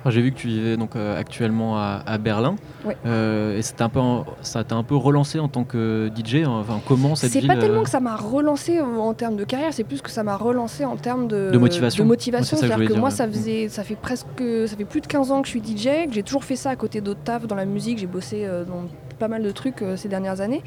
Alors, 0.03 0.13
J'ai 0.13 0.23
vu 0.23 0.33
que 0.33 0.39
tu 0.39 0.49
vivais 0.49 0.79
donc 0.79 0.97
euh, 0.97 1.19
actuellement 1.21 1.77
à, 1.77 2.03
à 2.07 2.17
Berlin. 2.17 2.57
Euh, 3.05 3.59
et 3.59 3.61
c'était 3.61 3.83
un 3.83 3.91
peu, 3.91 4.01
en- 4.01 4.25
ça 4.41 4.65
t'a 4.65 4.75
un 4.75 4.83
peu 4.83 4.97
relancé 4.97 5.39
en 5.39 5.49
tant 5.49 5.65
que 5.65 6.11
DJ. 6.17 6.47
Enfin, 6.47 6.81
comment 6.89 7.15
cette 7.15 7.33
C'est 7.33 7.47
pas 7.47 7.57
tellement 7.57 7.81
euh, 7.81 7.85
que 7.85 7.91
ça 7.91 8.01
m'a 8.01 8.17
relancé 8.17 8.81
en 8.81 9.13
termes 9.13 9.37
de 9.37 9.45
carrière, 9.45 9.75
c'est 9.75 9.85
plus 9.85 10.01
que 10.01 10.11
ça 10.11 10.23
m'a 10.23 10.37
relancé 10.39 10.87
en 10.87 10.97
termes 10.97 11.29
de, 11.29 11.51
De 11.53 11.59
motivation. 11.59 12.05
de 12.05 12.09
motivation. 12.09 12.57
Ouais, 12.57 12.63
que 12.63 12.67
C'est-à-dire 12.69 12.89
que 12.89 12.99
moi, 12.99 13.11
ça 13.11 13.29
faisait, 13.29 13.69
ça 13.69 13.85
fait 13.85 13.95
presque, 13.95 14.27
ça 14.67 14.75
fait 14.75 14.87
plus 14.87 15.03
de 15.03 15.07
15 15.07 15.31
ans 15.33 15.43
que 15.43 15.49
je 15.49 15.51
suis 15.51 15.61
DJ, 15.61 16.07
que 16.09 16.13
j'ai 16.15 16.23
toujours 16.23 16.45
fait 16.45 16.57
ça 16.57 16.71
à 16.71 16.77
côté 16.77 17.03
d'autres 17.03 17.21
tafs 17.23 17.47
dans 17.47 17.55
la 17.57 17.67
musique. 17.67 17.99
J'ai 17.99 18.07
bossé 18.07 18.47
dans 18.67 18.85
pas 19.19 19.29
mal 19.29 19.43
de 19.43 19.51
trucs 19.51 19.85
ces 19.97 20.09
dernières 20.09 20.41
années. 20.41 20.63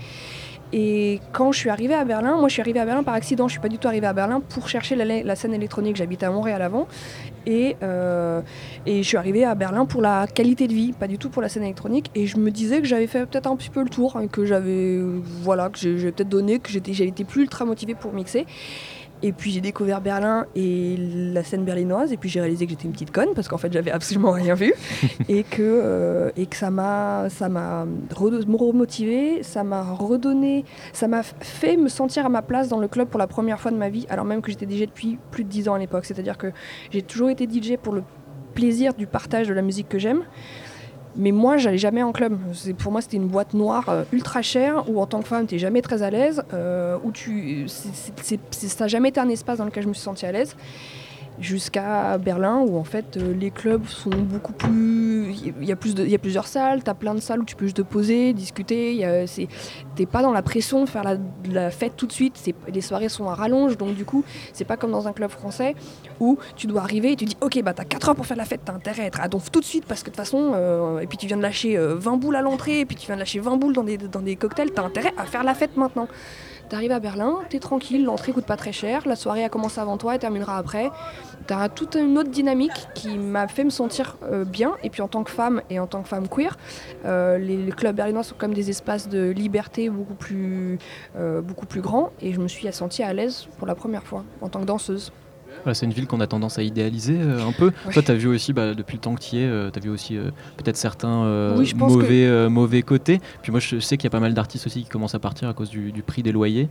Et 0.76 1.20
quand 1.34 1.52
je 1.52 1.60
suis 1.60 1.70
arrivée 1.70 1.94
à 1.94 2.04
Berlin, 2.04 2.36
moi 2.36 2.48
je 2.50 2.54
suis 2.54 2.62
arrivée 2.62 2.80
à 2.80 2.86
Berlin 2.86 3.04
par 3.04 3.14
accident, 3.14 3.48
je 3.48 3.52
suis 3.52 3.62
pas 3.62 3.70
du 3.70 3.78
tout 3.78 3.88
arrivée 3.88 4.08
à 4.08 4.14
Berlin 4.14 4.42
pour 4.42 4.68
chercher 4.68 4.96
la, 4.96 5.36
scène 5.36 5.54
électronique, 5.54 5.96
j'habitais 5.96 6.26
à 6.26 6.32
Montréal 6.32 6.64
avant, 6.64 6.88
et, 7.46 7.76
euh, 7.84 8.42
et 8.88 9.04
je 9.04 9.08
suis 9.08 9.18
arrivée 9.18 9.46
à 9.46 9.54
Berlin 9.54 9.86
pour 9.86 10.02
la 10.02 10.26
qualité 10.26 10.68
de 10.68 10.74
vie, 10.74 10.92
pas 10.92 11.08
du 11.08 11.20
tout 11.20 11.30
pour 11.30 11.44
la 11.44 11.50
scène 11.50 11.62
électronique, 11.62 12.10
et 12.16 12.26
je 12.26 12.38
me 12.38 12.50
disais 12.50 12.82
que 12.82 12.88
j'avais 12.88 13.06
fait 13.06 13.28
peut-être 13.28 13.46
un 13.46 13.56
petit 13.56 13.70
peu 13.70 13.84
le 13.84 13.90
tour, 13.90 14.18
hein, 14.18 14.26
que 14.26 14.46
j'avais, 14.46 15.00
voilà, 15.44 15.70
que 15.70 15.78
j'ai 15.78 16.12
peut-être 16.12 16.30
donné, 16.30 16.58
que 16.58 16.72
j'étais, 16.72 16.94
j'avais 16.94 17.12
été 17.12 17.24
plus 17.24 17.44
ultra 17.44 17.66
motivée 17.66 17.94
pour 17.94 18.12
mixer. 18.12 18.48
Et 19.26 19.32
puis 19.32 19.52
j'ai 19.52 19.62
découvert 19.62 20.02
Berlin 20.02 20.46
et 20.54 20.98
la 21.34 21.44
scène 21.44 21.64
berlinoise, 21.64 22.12
et 22.12 22.18
puis 22.18 22.30
j'ai 22.30 22.42
réalisé 22.42 22.66
que 22.66 22.72
j'étais 22.72 22.84
une 22.84 22.92
petite 22.92 23.12
conne 23.12 23.30
parce 23.34 23.48
qu'en 23.48 23.58
fait 23.58 23.72
j'avais 23.72 23.90
absolument 24.00 24.32
rien 24.32 24.54
vu, 24.54 24.74
et 25.30 25.44
que, 25.44 25.62
euh, 25.62 26.30
et 26.36 26.46
que 26.46 26.56
ça 26.58 26.70
m'a, 26.70 27.30
ça 27.30 27.48
m'a 27.48 27.86
re- 28.14 28.46
remotivé, 28.58 29.42
ça 29.42 29.64
m'a 29.64 29.82
redonné, 29.82 30.66
ça 30.92 31.08
m'a 31.08 31.24
fait 31.24 31.78
me 31.78 31.88
sentir 31.88 32.26
à 32.26 32.30
ma 32.30 32.42
place 32.42 32.68
dans 32.68 32.80
le 32.80 32.88
club 32.90 33.08
pour 33.08 33.18
la 33.20 33.28
première 33.28 33.60
fois 33.62 33.72
de 33.72 33.78
ma 33.78 33.90
vie, 33.90 34.06
alors 34.10 34.26
même 34.26 34.42
que 34.42 34.52
j'étais 34.52 34.66
DJ 34.70 34.82
depuis 34.82 35.18
plus 35.32 35.44
de 35.46 35.50
10 35.50 35.70
ans 35.70 35.74
à 35.76 35.80
l'époque. 35.80 36.04
C'est-à-dire 36.06 36.38
que 36.38 36.52
j'ai 36.92 37.02
toujours 37.02 37.30
été 37.30 37.46
DJ 37.48 37.78
pour 37.82 37.94
le 37.94 38.04
plaisir 38.54 38.94
du 38.94 39.08
partage 39.08 39.48
de 39.48 39.54
la 39.54 39.62
musique 39.62 39.90
que 39.90 39.98
j'aime. 39.98 40.24
Mais 41.16 41.32
moi, 41.32 41.58
j'allais 41.58 41.78
jamais 41.78 42.02
en 42.02 42.12
club. 42.12 42.38
Pour 42.80 42.92
moi, 42.92 43.02
c'était 43.02 43.18
une 43.18 43.28
boîte 43.28 43.54
noire 43.54 43.88
euh, 43.90 44.04
ultra 44.12 44.42
chère 44.42 44.90
où, 44.90 45.00
en 45.00 45.06
tant 45.06 45.22
que 45.22 45.28
femme, 45.28 45.46
tu 45.46 45.56
n'es 45.56 45.60
jamais 45.60 45.82
très 45.82 46.02
à 46.02 46.10
l'aise. 46.10 46.44
euh, 46.54 46.98
où 47.04 47.12
tu, 47.12 47.68
ça 47.68 48.84
n'a 48.84 48.88
jamais 48.88 49.10
été 49.10 49.20
un 49.20 49.30
espace 49.30 49.58
dans 49.60 49.66
lequel 49.66 49.84
je 49.84 49.90
me 49.90 49.94
suis 49.94 50.04
sentie 50.04 50.26
à 50.26 50.32
l'aise. 50.32 50.56
Jusqu'à 51.40 52.18
Berlin, 52.20 52.60
où 52.60 52.78
en 52.78 52.84
fait 52.84 53.18
euh, 53.18 53.34
les 53.34 53.50
clubs 53.50 53.86
sont 53.88 54.10
beaucoup 54.12 54.54
plus. 54.54 55.34
Il 55.60 55.66
y 55.66 55.72
a, 55.72 55.76
plus 55.76 55.96
il 55.98 56.10
y 56.10 56.14
a 56.16 56.20
plusieurs 56.20 56.46
salles, 56.46 56.84
tu 56.84 56.90
as 56.90 56.94
plein 56.94 57.16
de 57.16 57.20
salles 57.20 57.40
où 57.40 57.44
tu 57.44 57.56
peux 57.56 57.66
juste 57.66 57.78
te 57.78 57.82
poser, 57.82 58.34
discuter. 58.34 59.04
a- 59.04 59.26
c'est- 59.26 59.48
T'es 59.96 60.06
pas 60.06 60.22
dans 60.22 60.32
la 60.32 60.42
pression 60.44 60.84
de 60.84 60.90
faire 60.90 61.04
la, 61.04 61.70
fête 61.72 61.94
tout 61.98 62.06
de 62.08 62.12
suite. 62.12 62.40
Les 62.72 62.82
soirées 62.82 63.10
sont 63.10 63.28
à 63.28 63.34
rallonge, 63.36 63.78
donc 63.78 63.96
du 63.96 64.06
coup, 64.06 64.24
c'est 64.54 64.64
pas 64.66 64.78
comme 64.78 64.92
dans 64.92 65.08
un 65.08 65.14
club 65.14 65.30
français 65.32 65.76
où 66.20 66.38
tu 66.56 66.68
dois 66.68 66.82
arriver 66.82 67.14
et 67.14 67.16
tu 67.16 67.26
dis 67.26 67.38
Ok, 67.42 67.60
bah 67.64 67.74
t'as 67.74 67.84
4 67.86 68.10
heures 68.10 68.16
pour 68.16 68.26
faire 68.28 68.38
la 68.38 68.46
fête, 68.46 68.62
t'as 68.66 68.74
intérêt 68.74 69.04
à 69.04 69.06
être 69.08 69.20
à 69.22 69.28
donf 69.28 69.52
tout 69.52 69.60
de 69.60 69.66
suite 69.66 69.86
parce 69.86 70.02
que 70.02 70.12
de 70.12 70.16
toute 70.16 70.18
façon, 70.24 70.52
euh, 70.54 71.00
et 71.00 71.08
puis 71.08 71.18
tu 71.18 71.26
viens 71.28 71.38
de 71.38 71.42
lâcher 71.42 71.78
euh, 71.78 71.96
20 71.96 72.18
boules 72.18 72.36
à 72.36 72.42
l'entrée, 72.42 72.82
et 72.82 72.86
puis 72.86 72.96
tu 72.96 73.08
viens 73.08 73.16
de 73.16 73.20
lâcher 73.20 73.40
20 73.40 73.58
boules 73.58 73.74
dans 73.74 73.84
des, 73.84 73.98
dans 73.98 74.22
des 74.22 74.36
cocktails, 74.36 74.72
t'as 74.72 74.84
intérêt 74.84 75.14
à 75.18 75.26
faire 75.26 75.44
la 75.44 75.56
fête 75.56 75.78
maintenant. 75.78 76.08
T'arrives 76.70 76.92
à 76.92 77.00
Berlin, 77.00 77.40
t'es 77.50 77.60
tranquille, 77.60 78.04
l'entrée 78.04 78.32
coûte 78.32 78.46
pas 78.46 78.58
très 78.58 78.72
cher, 78.72 79.08
la 79.08 79.16
soirée 79.16 79.44
a 79.44 79.50
commencé 79.50 79.80
avant 79.80 79.98
toi 79.98 80.16
et 80.16 80.20
terminera 80.20 80.58
après. 80.58 80.90
T'as 81.46 81.70
toute 81.70 81.96
une 81.96 82.18
autre 82.18 82.30
dynamique 82.30 82.88
qui 82.96 83.18
m'a 83.18 83.48
fait 83.48 83.64
me 83.64 83.70
sentir 83.70 84.18
euh, 84.24 84.46
bien. 84.46 84.74
Et 84.82 84.90
puis 84.90 85.02
en 85.02 85.08
tant 85.08 85.24
que 85.24 85.32
femme 85.32 85.62
et 85.70 85.80
en 85.80 85.88
tant 85.88 86.02
que 86.02 86.08
femme 86.08 86.28
queer, 86.28 86.58
euh, 87.06 87.38
les, 87.38 87.70
clubs 87.72 87.96
berlinois 87.96 88.24
sont 88.24 88.36
comme 88.38 88.54
des 88.54 88.70
espaces 88.70 89.10
de 89.10 89.30
liberté 89.30 89.90
beaucoup 89.90 90.14
plus, 90.14 90.80
euh, 91.18 91.42
beaucoup 91.42 91.66
plus 91.66 91.82
grands. 91.82 92.12
Et 92.22 92.34
je 92.34 92.40
me 92.40 92.48
suis 92.48 92.72
sentie 92.72 93.04
à 93.04 93.14
l'aise 93.14 93.48
pour 93.58 93.68
la 93.68 93.76
première 93.76 94.04
fois 94.04 94.24
en 94.42 94.50
tant 94.50 94.62
que 94.62 94.66
danseuse. 94.66 95.12
C'est 95.74 95.86
une 95.86 95.94
ville 95.94 96.08
qu'on 96.08 96.20
a 96.20 96.28
tendance 96.28 96.60
à 96.60 96.64
idéaliser 96.64 97.20
un 97.20 97.52
peu. 97.52 97.72
Toi, 97.92 98.02
tu 98.02 98.12
as 98.12 98.16
vu 98.16 98.28
aussi, 98.28 98.54
bah, 98.54 98.74
depuis 98.74 98.96
le 98.96 99.02
temps 99.02 99.16
que 99.16 99.22
tu 99.22 99.36
y 99.38 99.44
es, 99.44 99.72
tu 99.72 99.80
as 99.80 99.82
vu 99.82 99.90
aussi 99.90 100.18
peut-être 100.58 100.78
certains 100.78 101.56
mauvais, 101.76 102.50
mauvais 102.50 102.82
côtés. 102.82 103.22
Puis 103.42 103.52
moi, 103.52 103.60
je 103.60 103.80
sais 103.80 103.98
qu'il 103.98 104.06
y 104.06 104.08
a 104.08 104.12
pas 104.12 104.20
mal 104.20 104.34
d'artistes 104.34 104.68
aussi 104.68 104.84
qui 104.84 104.90
commencent 104.90 105.16
à 105.16 105.20
partir 105.20 105.48
à 105.48 105.54
cause 105.54 105.70
du, 105.70 105.92
du 105.92 106.04
prix 106.04 106.24
des 106.24 106.32
loyers. 106.32 106.70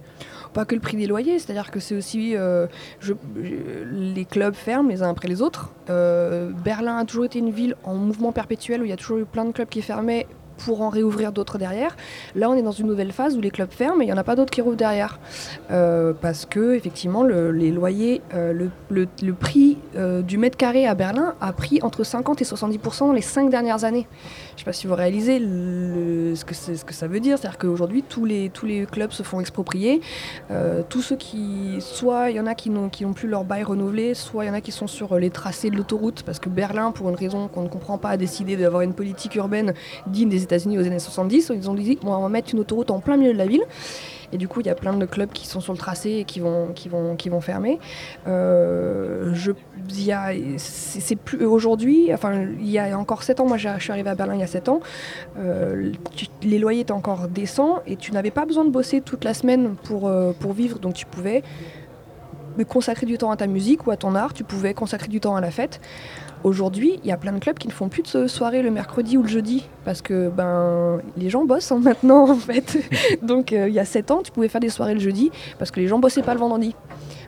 Pas 0.52 0.64
que 0.64 0.74
le 0.74 0.80
prix 0.80 0.96
des 0.96 1.06
loyers, 1.06 1.38
c'est-à-dire 1.38 1.70
que 1.70 1.80
c'est 1.80 1.96
aussi. 1.96 2.34
Je, 2.34 3.12
les 3.92 4.24
clubs 4.24 4.54
ferment 4.54 4.88
les 4.88 5.02
uns 5.02 5.10
après 5.10 5.28
les 5.28 5.42
autres. 5.42 5.70
Berlin 5.86 6.98
a 6.98 7.04
toujours 7.04 7.24
été 7.24 7.38
une 7.38 7.50
ville 7.50 7.76
en 7.84 7.94
mouvement 7.94 8.32
perpétuel 8.32 8.82
où 8.82 8.84
il 8.84 8.90
y 8.90 8.92
a 8.92 8.96
toujours 8.96 9.18
eu 9.18 9.24
plein 9.24 9.44
de 9.44 9.52
clubs 9.52 9.68
qui 9.68 9.82
fermaient 9.82 10.26
pour 10.64 10.82
en 10.82 10.88
réouvrir 10.88 11.32
d'autres 11.32 11.58
derrière. 11.58 11.96
Là, 12.34 12.50
on 12.50 12.54
est 12.54 12.62
dans 12.62 12.72
une 12.72 12.86
nouvelle 12.86 13.12
phase 13.12 13.36
où 13.36 13.40
les 13.40 13.50
clubs 13.50 13.70
ferment 13.70 14.00
et 14.00 14.04
il 14.04 14.06
n'y 14.06 14.12
en 14.12 14.16
a 14.16 14.24
pas 14.24 14.36
d'autres 14.36 14.50
qui 14.50 14.60
rouvrent 14.60 14.76
derrière. 14.76 15.18
Euh, 15.70 16.12
parce 16.18 16.46
que, 16.46 16.74
effectivement, 16.74 17.22
les 17.24 17.70
loyers, 17.70 18.22
euh, 18.34 18.68
le, 18.88 19.34
prix 19.34 19.78
euh, 19.96 20.22
du 20.22 20.38
mètre 20.38 20.56
carré 20.56 20.86
à 20.86 20.94
Berlin 20.94 21.34
a 21.40 21.52
pris 21.52 21.80
entre 21.82 22.04
50 22.04 22.40
et 22.42 22.44
70% 22.44 22.98
dans 23.00 23.12
les 23.12 23.22
cinq 23.22 23.50
dernières 23.50 23.84
années. 23.84 24.06
Je 24.50 24.54
ne 24.54 24.58
sais 24.58 24.64
pas 24.64 24.72
si 24.72 24.86
vous 24.86 24.94
réalisez 24.94 25.38
ce, 25.38 26.44
que 26.84 26.94
ça 26.94 27.06
veut 27.06 27.20
dire. 27.20 27.38
C'est-à-dire 27.38 27.58
qu'aujourd'hui, 27.58 28.02
tous 28.02 28.24
les, 28.24 28.50
clubs 28.90 29.12
se 29.12 29.22
font 29.22 29.40
exproprier. 29.40 30.00
tous 30.88 31.02
ceux 31.02 31.16
qui. 31.16 31.78
Soit 31.80 32.30
il 32.30 32.36
y 32.36 32.40
en 32.40 32.46
a 32.46 32.54
qui 32.54 32.70
n'ont 32.70 32.88
plus 32.88 33.28
leur 33.28 33.44
bail 33.44 33.62
renouvelé, 33.62 34.14
soit 34.14 34.44
il 34.44 34.48
y 34.48 34.50
en 34.50 34.54
a 34.54 34.60
qui 34.60 34.72
sont 34.72 34.86
sur 34.86 35.18
les 35.18 35.30
tracés 35.30 35.70
de 35.70 35.76
l'autoroute 35.76 36.22
parce 36.22 36.38
que 36.38 36.48
Berlin, 36.48 36.90
pour 36.92 37.08
une 37.08 37.14
raison 37.14 37.48
qu'on 37.48 37.62
ne 37.62 37.68
comprend 37.68 37.98
pas, 37.98 38.10
a 38.10 38.16
décidé 38.16 38.56
d'avoir 38.56 38.82
une 38.82 38.94
politique 38.94 39.34
urbaine 39.34 39.74
digne 40.06 40.28
des 40.28 40.42
Aux 40.78 40.86
années 40.86 40.98
70. 40.98 41.52
Ils 41.54 41.70
ont 41.70 41.74
dit 41.74 41.98
on 42.04 42.20
va 42.20 42.28
mettre 42.28 42.50
une 42.52 42.60
autoroute 42.60 42.90
en 42.90 43.00
plein 43.00 43.16
milieu 43.16 43.32
de 43.32 43.38
la 43.38 43.46
ville. 43.46 43.64
Et 44.32 44.38
du 44.38 44.48
coup, 44.48 44.60
il 44.60 44.66
y 44.66 44.70
a 44.70 44.74
plein 44.74 44.94
de 44.94 45.04
clubs 45.04 45.30
qui 45.30 45.46
sont 45.46 45.60
sur 45.60 45.74
le 45.74 45.78
tracé 45.78 46.10
et 46.10 46.24
qui 46.24 46.40
vont, 46.40 46.68
qui 46.74 46.88
vont, 46.88 47.16
qui 47.16 47.28
vont 47.28 47.42
fermer. 47.42 47.78
Euh, 48.26 49.34
aujourd'hui. 51.42 52.12
Enfin, 52.14 52.46
il 52.58 52.70
y 52.70 52.78
a 52.78 52.98
encore 52.98 53.22
7 53.22 53.40
ans. 53.40 53.46
Moi, 53.46 53.58
je 53.58 53.68
suis 53.78 53.92
arrivée 53.92 54.10
à 54.10 54.14
Berlin 54.14 54.34
il 54.34 54.40
y 54.40 54.44
a 54.44 54.46
7 54.46 54.70
ans. 54.70 54.80
Euh, 55.38 55.92
les 56.42 56.58
loyers 56.58 56.80
étaient 56.80 56.92
encore 56.92 57.28
décents 57.28 57.82
et 57.86 57.96
tu 57.96 58.12
n'avais 58.12 58.30
pas 58.30 58.46
besoin 58.46 58.64
de 58.64 58.70
bosser 58.70 59.02
toute 59.02 59.24
la 59.24 59.34
semaine 59.34 59.74
pour, 59.82 60.08
euh, 60.08 60.32
pour 60.32 60.54
vivre. 60.54 60.78
Donc, 60.78 60.94
tu 60.94 61.04
pouvais 61.04 61.42
consacrer 62.68 63.06
du 63.06 63.18
temps 63.18 63.30
à 63.30 63.36
ta 63.36 63.46
musique 63.46 63.86
ou 63.86 63.90
à 63.90 63.96
ton 63.96 64.14
art. 64.14 64.34
Tu 64.34 64.44
pouvais 64.44 64.74
consacrer 64.74 65.08
du 65.08 65.20
temps 65.20 65.36
à 65.36 65.40
la 65.40 65.50
fête. 65.50 65.80
Aujourd'hui, 66.44 66.98
il 67.04 67.08
y 67.08 67.12
a 67.12 67.16
plein 67.16 67.32
de 67.32 67.38
clubs 67.38 67.56
qui 67.56 67.68
ne 67.68 67.72
font 67.72 67.88
plus 67.88 68.02
de 68.02 68.26
soirée 68.26 68.62
le 68.62 68.70
mercredi 68.70 69.16
ou 69.16 69.22
le 69.22 69.28
jeudi 69.28 69.64
parce 69.84 70.02
que 70.02 70.28
ben 70.28 71.00
les 71.16 71.30
gens 71.30 71.44
bossent 71.44 71.70
hein, 71.70 71.80
maintenant 71.80 72.30
en 72.30 72.36
fait. 72.36 72.78
Donc 73.22 73.52
euh, 73.52 73.68
il 73.68 73.74
y 73.74 73.78
a 73.78 73.84
7 73.84 74.10
ans, 74.10 74.22
tu 74.24 74.32
pouvais 74.32 74.48
faire 74.48 74.60
des 74.60 74.68
soirées 74.68 74.94
le 74.94 75.00
jeudi 75.00 75.30
parce 75.58 75.70
que 75.70 75.78
les 75.78 75.86
gens 75.86 75.98
bossaient 75.98 76.22
pas 76.22 76.34
le 76.34 76.40
vendredi. 76.40 76.74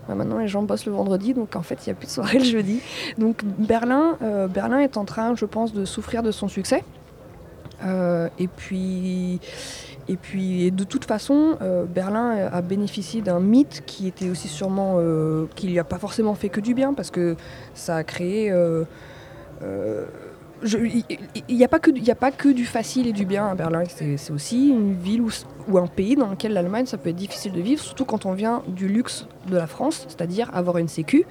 Ben, 0.09 0.17
maintenant, 0.17 0.39
les 0.39 0.49
gens 0.49 0.63
bossent 0.63 0.87
le 0.87 0.93
vendredi, 0.93 1.33
donc 1.33 1.57
en 1.57 1.63
fait, 1.63 1.79
il 1.87 1.89
n'y 1.89 1.93
a 1.93 1.95
plus 1.95 2.07
de 2.07 2.11
soirée 2.13 2.39
le 2.39 2.45
jeudi. 2.45 2.81
Donc 3.19 3.43
Berlin, 3.45 4.19
euh, 4.23 4.49
Berlin 4.49 4.81
est 4.81 4.97
en 4.97 5.05
train, 5.05 5.35
je 5.35 5.47
pense, 5.47 5.73
de 5.73 5.85
souffrir 5.85 6.23
de 6.23 6.31
son 6.31 6.49
succès. 6.49 6.85
Euh, 7.85 8.29
et 8.39 8.49
puis, 8.49 9.41
et 10.09 10.17
puis, 10.17 10.71
de 10.71 10.85
toute 10.85 11.05
façon, 11.05 11.57
euh, 11.63 11.85
Berlin 11.85 12.49
a 12.53 12.63
bénéficié 12.63 13.23
d'un 13.23 13.41
mythe 13.41 13.83
qui 13.87 14.07
était 14.07 14.29
aussi 14.29 14.49
sûrement, 14.49 14.97
euh, 14.99 15.47
qui 15.55 15.69
lui 15.69 15.79
a 15.79 15.85
pas 15.85 15.99
forcément 15.99 16.35
fait 16.35 16.49
que 16.49 16.61
du 16.61 16.75
bien, 16.75 16.95
parce 16.95 17.11
que 17.11 17.37
ça 17.75 17.97
a 17.97 18.05
créé. 18.05 18.53
Il 20.65 21.57
n'y 21.57 21.65
a, 21.65 21.69
pas 21.69 21.79
que, 21.79 22.49
du 22.49 22.65
facile 22.65 23.07
et 23.07 23.13
du 23.13 23.27
bien 23.27 23.47
à 23.47 23.55
Berlin. 23.55 23.83
C'est 23.87 24.31
aussi 24.31 24.69
une 24.69 24.95
ville 24.95 25.23
ou 25.69 25.79
un 25.79 25.87
pays 25.87 26.17
dans 26.17 26.29
lequel 26.29 26.53
l'Allemagne, 26.53 26.87
ça 26.87 26.97
peut 26.97 27.11
être 27.11 27.17
difficile 27.17 27.53
de 27.53 27.61
vivre, 27.61 27.83
surtout 27.83 28.05
quand 28.05 28.27
on 28.27 28.33
vient 28.33 28.63
du 28.69 28.89
luxe 28.89 29.27
de 29.47 29.57
la 29.57 29.67
France, 29.67 30.07
c'est-à-dire 30.09 30.51
avoir 30.55 30.79
une 30.79 30.89
sécu, 30.89 31.27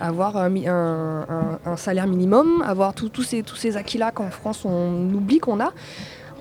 avoir 0.00 0.36
un, 0.36 1.76
salaire 1.76 2.06
minimum, 2.06 2.62
avoir 2.64 2.94
tous 2.94 3.22
ces, 3.22 3.76
acquis-là 3.76 4.12
qu'en 4.12 4.30
France 4.30 4.64
on 4.64 5.12
oublie 5.12 5.38
qu'on 5.38 5.60
a. 5.60 5.72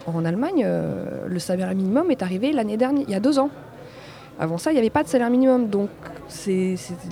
En 0.08 0.24
Allemagne, 0.24 0.62
euh, 0.64 1.26
le 1.28 1.40
salaire 1.40 1.74
minimum 1.74 2.12
est 2.12 2.22
arrivé 2.22 2.52
l'année 2.52 2.78
dernière, 2.78 3.04
il 3.08 3.12
y 3.12 3.16
a 3.16 3.20
deux 3.20 3.40
ans. 3.40 3.50
Avant 4.40 4.60
ça, 4.60 4.72
il 4.72 4.76
n'y 4.76 4.80
avait 4.80 4.92
pas 4.92 5.02
de 5.02 5.08
salaire 5.08 5.32
minimum. 5.32 5.70
Donc, 5.70 5.90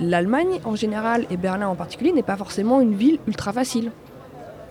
l'Allemagne 0.00 0.60
en 0.64 0.76
général 0.76 1.26
et 1.30 1.36
Berlin 1.36 1.66
en 1.66 1.74
particulier 1.74 2.12
n'est 2.12 2.22
pas 2.22 2.36
forcément 2.36 2.80
une 2.80 2.94
ville 2.94 3.18
ultra 3.26 3.52
facile. 3.52 3.90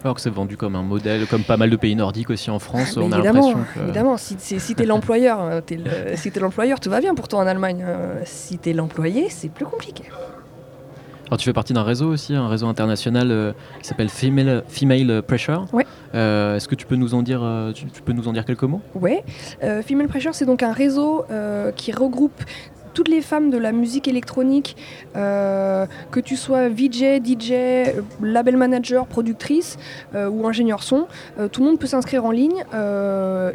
Alors 0.03 0.15
que 0.15 0.21
c'est 0.21 0.29
vendu 0.29 0.57
comme 0.57 0.75
un 0.75 0.83
modèle, 0.83 1.27
comme 1.27 1.43
pas 1.43 1.57
mal 1.57 1.69
de 1.69 1.75
pays 1.75 1.95
nordiques 1.95 2.29
aussi 2.29 2.49
en 2.49 2.59
France. 2.59 2.95
Ah, 2.97 3.01
on 3.01 3.11
a 3.11 3.17
évidemment, 3.17 3.53
évidemment, 3.81 4.17
si, 4.17 4.35
si 4.37 4.75
t'es 4.75 4.85
l'employeur, 4.85 5.39
euh, 5.41 5.61
si 6.15 6.31
t'es 6.31 6.39
l'employeur, 6.39 6.79
tout 6.79 6.89
va 6.89 6.99
bien 6.99 7.15
pour 7.15 7.27
toi 7.27 7.39
en 7.39 7.47
Allemagne. 7.47 7.83
Euh, 7.87 8.21
si 8.25 8.57
t'es 8.57 8.73
l'employé, 8.73 9.29
c'est 9.29 9.49
plus 9.49 9.65
compliqué. 9.65 10.03
Alors 11.33 11.39
tu 11.39 11.45
fais 11.45 11.53
partie 11.53 11.73
d'un 11.73 11.81
réseau 11.81 12.09
aussi, 12.09 12.35
un 12.35 12.47
réseau 12.47 12.67
international 12.67 13.31
euh, 13.31 13.53
qui 13.81 13.87
s'appelle 13.87 14.09
Female, 14.09 14.63
Female 14.67 15.23
Pressure. 15.23 15.65
Ouais. 15.73 15.85
Euh, 16.13 16.57
est-ce 16.57 16.67
que 16.67 16.75
tu 16.75 16.85
peux 16.85 16.95
nous 16.95 17.15
en 17.15 17.23
dire, 17.23 17.41
euh, 17.41 17.71
tu, 17.71 17.87
peux 18.03 18.13
nous 18.13 18.27
en 18.27 18.33
dire 18.33 18.45
quelques 18.45 18.61
mots? 18.61 18.81
Oui. 18.93 19.17
Female 19.59 20.07
Pressure, 20.07 20.35
c'est 20.35 20.45
donc 20.45 20.61
un 20.61 20.73
réseau 20.73 21.25
qui 21.75 21.91
regroupe 21.91 22.43
toutes 22.93 23.07
les 23.07 23.21
femmes 23.21 23.49
de 23.49 23.57
la 23.57 23.71
musique 23.71 24.07
électronique, 24.07 24.77
euh, 25.15 25.85
que 26.11 26.19
tu 26.19 26.35
sois 26.35 26.69
VJ, 26.69 27.21
DJ, 27.23 27.53
label 28.21 28.57
manager, 28.57 29.07
productrice 29.07 29.77
euh, 30.15 30.29
ou 30.29 30.47
ingénieur 30.47 30.83
son, 30.83 31.07
euh, 31.39 31.47
tout 31.47 31.61
le 31.61 31.67
monde 31.67 31.79
peut 31.79 31.87
s'inscrire 31.87 32.25
en 32.25 32.31
ligne 32.31 32.63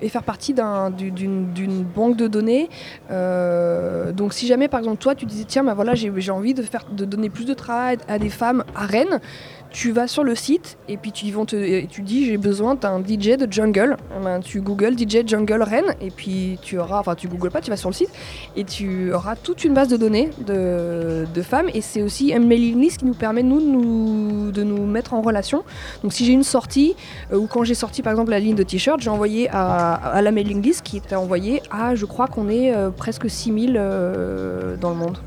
et 0.00 0.08
faire 0.08 0.22
partie 0.22 0.54
d'une 0.54 1.84
banque 1.94 2.16
de 2.16 2.26
données. 2.28 2.68
donc 3.10 4.32
si 4.32 4.46
jamais 4.46 4.68
par 4.68 4.80
exemple 4.80 4.98
toi 4.98 5.14
tu 5.14 5.26
disais 5.26 5.44
tiens 5.44 5.64
bah 5.64 5.74
voilà 5.74 5.94
j'ai 5.94 6.30
envie 6.30 6.54
de, 6.54 6.62
faire, 6.62 6.84
de 6.90 7.04
donner 7.04 7.30
plus 7.30 7.44
de 7.44 7.54
travail 7.54 7.98
à 8.08 8.18
des 8.18 8.30
femmes 8.30 8.64
à 8.74 8.86
Rennes, 8.86 9.20
tu 9.70 9.92
vas 9.92 10.08
sur 10.08 10.24
le 10.24 10.34
site 10.34 10.78
et 10.88 10.96
puis 10.96 11.12
tu, 11.12 11.30
vont 11.30 11.44
te, 11.44 11.86
tu 11.86 12.02
dis 12.02 12.24
j'ai 12.24 12.36
besoin 12.36 12.74
d'un 12.74 13.00
DJ 13.00 13.36
de 13.36 13.50
jungle. 13.50 13.96
Eh 14.16 14.24
ben, 14.24 14.40
tu 14.40 14.60
googles 14.60 14.98
DJ 14.98 15.26
jungle 15.26 15.62
Rennes 15.62 15.94
et 16.00 16.10
puis 16.10 16.58
tu 16.62 16.78
auras, 16.78 17.00
enfin 17.00 17.14
tu 17.14 17.28
googles 17.28 17.50
pas, 17.50 17.60
tu 17.60 17.70
vas 17.70 17.76
sur 17.76 17.90
le 17.90 17.94
site 17.94 18.10
et 18.56 18.64
tu 18.64 19.12
auras 19.12 19.36
toute 19.36 19.64
une 19.64 19.74
base 19.74 19.88
de 19.88 19.96
données 19.96 20.30
de, 20.38 21.26
femmes 21.42 21.68
et 21.72 21.80
c'est 21.80 22.02
aussi 22.02 22.34
un 22.34 22.40
mailing 22.40 22.80
list 22.80 22.98
qui 22.98 23.04
nous 23.04 23.14
permet 23.14 23.42
nous, 23.42 23.60
de, 23.60 23.66
nous, 23.66 24.50
de 24.50 24.62
nous 24.62 24.86
mettre 24.86 25.14
en 25.14 25.22
relation. 25.22 25.62
Donc 26.02 26.12
si 26.12 26.24
j'ai 26.24 26.32
une 26.32 26.42
sortie 26.42 26.96
euh, 27.32 27.36
ou 27.36 27.46
quand 27.46 27.64
j'ai 27.64 27.74
sorti 27.74 28.02
par 28.02 28.12
exemple 28.12 28.30
la 28.30 28.40
ligne 28.40 28.56
de 28.56 28.64
t-shirt, 28.64 29.00
j'ai 29.00 29.10
envoyé 29.10 29.48
à, 29.50 30.20
la 30.20 30.30
mailing 30.32 30.60
list 30.62 30.82
qui 30.82 30.96
était 30.96 31.14
envoyée 31.14 31.62
à, 31.70 31.94
je 31.94 32.06
crois 32.06 32.26
qu'on 32.26 32.48
est 32.48 32.74
euh, 32.74 32.90
presque 32.90 33.30
6000 33.30 33.76
euh, 33.76 34.76
dans 34.76 34.90
le 34.90 34.96
monde. 34.96 35.18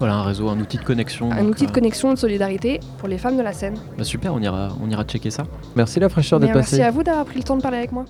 Voilà, 0.00 0.14
un 0.14 0.22
réseau, 0.22 0.48
un 0.48 0.58
outil 0.58 0.78
de 0.78 0.82
connexion. 0.82 1.30
Un 1.30 1.44
outil 1.44 1.66
de 1.66 1.70
connexion, 1.70 2.14
de 2.14 2.18
solidarité 2.18 2.80
pour 2.96 3.06
les 3.06 3.18
femmes 3.18 3.36
de 3.36 3.42
la 3.42 3.52
scène. 3.52 3.74
Bah 3.98 4.04
super, 4.04 4.32
on 4.32 4.40
ira, 4.40 4.70
on 4.82 4.88
ira 4.88 5.04
checker 5.04 5.30
ça. 5.30 5.44
Merci 5.76 6.00
la 6.00 6.08
fraîcheur 6.08 6.40
d'être 6.40 6.54
passée. 6.54 6.78
Merci 6.78 6.82
à 6.82 6.90
vous 6.90 7.02
d'avoir 7.02 7.26
pris 7.26 7.36
le 7.36 7.44
temps 7.44 7.58
de 7.58 7.60
parler 7.60 7.76
avec 7.76 7.92
moi. 7.92 8.06